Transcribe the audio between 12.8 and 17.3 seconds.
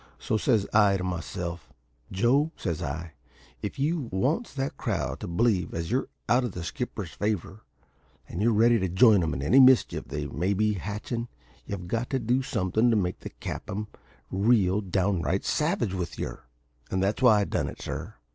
to make the cap'n real downright savage with yer.' And that's